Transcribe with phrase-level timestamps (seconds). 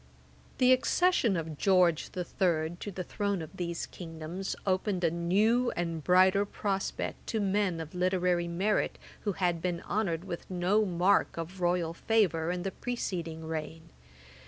[0.01, 5.03] Ætat 53.] The accession of George the Third to the throne of these kingdoms, opened
[5.03, 10.49] a new and brighter prospect to men of literary merit, who had been honoured with
[10.49, 13.91] no mark of royal favour in the preceding reign.